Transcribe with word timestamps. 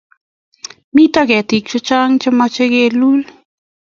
Mito 0.93 1.21
ketik 1.29 1.65
che 1.69 1.79
chang' 1.87 2.19
che 2.21 2.29
mache 2.39 2.65
kelul 2.73 3.21